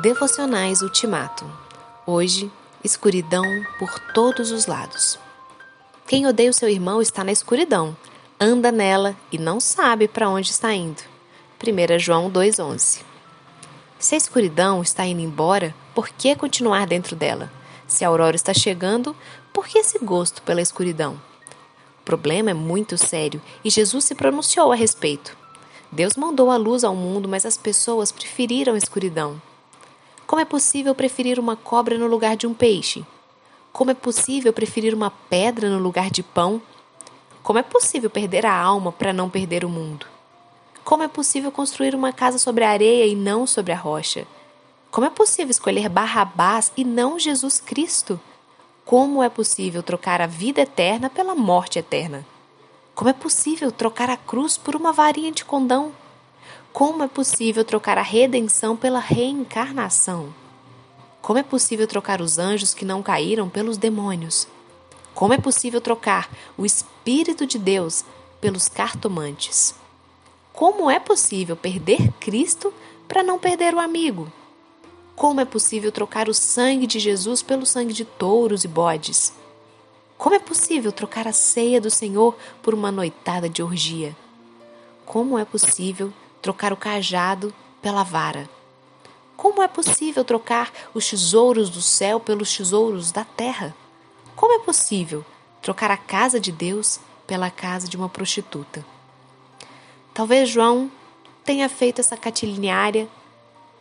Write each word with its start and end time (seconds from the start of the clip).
Devocionais 0.00 0.80
Ultimato. 0.80 1.44
Hoje, 2.06 2.48
escuridão 2.84 3.42
por 3.80 3.98
todos 4.14 4.52
os 4.52 4.66
lados. 4.66 5.18
Quem 6.06 6.24
odeia 6.24 6.50
o 6.50 6.52
seu 6.52 6.68
irmão 6.68 7.02
está 7.02 7.24
na 7.24 7.32
escuridão, 7.32 7.96
anda 8.38 8.70
nela 8.70 9.16
e 9.32 9.38
não 9.38 9.58
sabe 9.58 10.06
para 10.06 10.28
onde 10.28 10.52
está 10.52 10.72
indo. 10.72 11.02
1 11.60 11.98
João 11.98 12.30
2,11. 12.30 13.00
Se 13.98 14.14
a 14.14 14.18
escuridão 14.18 14.82
está 14.82 15.04
indo 15.04 15.20
embora, 15.20 15.74
por 15.96 16.08
que 16.10 16.36
continuar 16.36 16.86
dentro 16.86 17.16
dela? 17.16 17.50
Se 17.88 18.04
a 18.04 18.08
aurora 18.08 18.36
está 18.36 18.54
chegando, 18.54 19.16
por 19.52 19.66
que 19.66 19.78
esse 19.78 19.98
gosto 19.98 20.42
pela 20.42 20.62
escuridão? 20.62 21.20
O 22.00 22.04
problema 22.04 22.52
é 22.52 22.54
muito 22.54 22.96
sério 22.96 23.42
e 23.64 23.68
Jesus 23.68 24.04
se 24.04 24.14
pronunciou 24.14 24.70
a 24.70 24.76
respeito. 24.76 25.36
Deus 25.90 26.16
mandou 26.16 26.52
a 26.52 26.56
luz 26.56 26.84
ao 26.84 26.94
mundo, 26.94 27.28
mas 27.28 27.44
as 27.44 27.56
pessoas 27.56 28.12
preferiram 28.12 28.74
a 28.74 28.78
escuridão. 28.78 29.42
Como 30.28 30.42
é 30.42 30.44
possível 30.44 30.94
preferir 30.94 31.40
uma 31.40 31.56
cobra 31.56 31.96
no 31.96 32.06
lugar 32.06 32.36
de 32.36 32.46
um 32.46 32.52
peixe? 32.52 33.02
Como 33.72 33.90
é 33.90 33.94
possível 33.94 34.52
preferir 34.52 34.92
uma 34.92 35.10
pedra 35.10 35.70
no 35.70 35.78
lugar 35.78 36.10
de 36.10 36.22
pão? 36.22 36.60
Como 37.42 37.58
é 37.58 37.62
possível 37.62 38.10
perder 38.10 38.44
a 38.44 38.54
alma 38.54 38.92
para 38.92 39.10
não 39.10 39.30
perder 39.30 39.64
o 39.64 39.70
mundo? 39.70 40.06
Como 40.84 41.02
é 41.02 41.08
possível 41.08 41.50
construir 41.50 41.94
uma 41.94 42.12
casa 42.12 42.36
sobre 42.36 42.62
a 42.62 42.68
areia 42.68 43.06
e 43.06 43.14
não 43.14 43.46
sobre 43.46 43.72
a 43.72 43.76
rocha? 43.76 44.26
Como 44.90 45.06
é 45.06 45.08
possível 45.08 45.50
escolher 45.50 45.88
Barrabás 45.88 46.72
e 46.76 46.84
não 46.84 47.18
Jesus 47.18 47.58
Cristo? 47.58 48.20
Como 48.84 49.22
é 49.22 49.30
possível 49.30 49.82
trocar 49.82 50.20
a 50.20 50.26
vida 50.26 50.60
eterna 50.60 51.08
pela 51.08 51.34
morte 51.34 51.78
eterna? 51.78 52.22
Como 52.94 53.08
é 53.08 53.14
possível 53.14 53.72
trocar 53.72 54.10
a 54.10 54.16
cruz 54.18 54.58
por 54.58 54.76
uma 54.76 54.92
varinha 54.92 55.32
de 55.32 55.42
condão? 55.42 55.90
Como 56.72 57.02
é 57.02 57.08
possível 57.08 57.64
trocar 57.64 57.98
a 57.98 58.02
redenção 58.02 58.76
pela 58.76 59.00
reencarnação? 59.00 60.32
Como 61.20 61.38
é 61.38 61.42
possível 61.42 61.86
trocar 61.86 62.20
os 62.20 62.38
anjos 62.38 62.72
que 62.72 62.84
não 62.84 63.02
caíram 63.02 63.48
pelos 63.48 63.76
demônios? 63.76 64.46
Como 65.14 65.32
é 65.32 65.38
possível 65.38 65.80
trocar 65.80 66.30
o 66.56 66.64
Espírito 66.64 67.46
de 67.46 67.58
Deus 67.58 68.04
pelos 68.40 68.68
cartomantes? 68.68 69.74
Como 70.52 70.88
é 70.88 71.00
possível 71.00 71.56
perder 71.56 72.12
Cristo 72.20 72.72
para 73.08 73.22
não 73.22 73.38
perder 73.38 73.74
o 73.74 73.80
amigo? 73.80 74.30
Como 75.16 75.40
é 75.40 75.44
possível 75.44 75.90
trocar 75.90 76.28
o 76.28 76.34
sangue 76.34 76.86
de 76.86 77.00
Jesus 77.00 77.42
pelo 77.42 77.66
sangue 77.66 77.92
de 77.92 78.04
touros 78.04 78.62
e 78.62 78.68
bodes? 78.68 79.32
Como 80.16 80.36
é 80.36 80.38
possível 80.38 80.92
trocar 80.92 81.26
a 81.26 81.32
ceia 81.32 81.80
do 81.80 81.90
Senhor 81.90 82.36
por 82.62 82.74
uma 82.74 82.92
noitada 82.92 83.48
de 83.48 83.62
orgia? 83.62 84.16
Como 85.04 85.36
é 85.36 85.44
possível 85.44 86.12
trocar 86.40 86.72
o 86.72 86.76
cajado 86.76 87.52
pela 87.82 88.02
vara? 88.02 88.48
Como 89.36 89.62
é 89.62 89.68
possível 89.68 90.24
trocar 90.24 90.72
os 90.92 91.08
tesouros 91.08 91.70
do 91.70 91.80
céu 91.80 92.18
pelos 92.18 92.56
tesouros 92.56 93.12
da 93.12 93.24
terra? 93.24 93.74
Como 94.34 94.52
é 94.52 94.58
possível 94.64 95.24
trocar 95.62 95.90
a 95.90 95.96
casa 95.96 96.40
de 96.40 96.50
Deus 96.50 96.98
pela 97.26 97.50
casa 97.50 97.88
de 97.88 97.96
uma 97.96 98.08
prostituta? 98.08 98.84
Talvez 100.12 100.48
João 100.48 100.90
tenha 101.44 101.68
feito 101.68 102.00
essa 102.00 102.16
catiliniária 102.16 103.08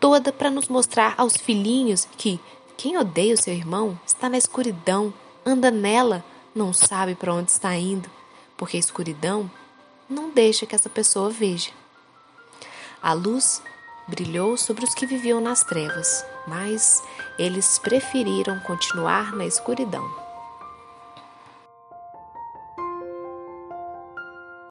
toda 0.00 0.32
para 0.32 0.50
nos 0.50 0.68
mostrar 0.68 1.14
aos 1.16 1.36
filhinhos 1.36 2.08
que 2.16 2.40
quem 2.76 2.98
odeia 2.98 3.34
o 3.34 3.40
seu 3.40 3.54
irmão 3.54 3.98
está 4.04 4.28
na 4.28 4.36
escuridão, 4.36 5.14
anda 5.46 5.70
nela, 5.70 6.24
não 6.54 6.72
sabe 6.72 7.14
para 7.14 7.32
onde 7.32 7.50
está 7.52 7.74
indo, 7.76 8.10
porque 8.56 8.76
a 8.76 8.80
escuridão 8.80 9.50
não 10.08 10.30
deixa 10.30 10.66
que 10.66 10.74
essa 10.74 10.90
pessoa 10.90 11.30
veja. 11.30 11.70
A 13.04 13.12
luz 13.12 13.60
brilhou 14.08 14.56
sobre 14.56 14.82
os 14.82 14.94
que 14.94 15.04
viviam 15.04 15.38
nas 15.38 15.62
trevas, 15.62 16.24
mas 16.48 17.02
eles 17.38 17.78
preferiram 17.78 18.58
continuar 18.60 19.30
na 19.36 19.44
escuridão. 19.44 20.23